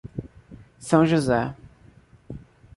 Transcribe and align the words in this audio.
São 0.81 1.05
José 1.05 1.55